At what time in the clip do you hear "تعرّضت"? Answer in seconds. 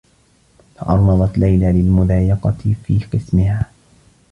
0.75-1.37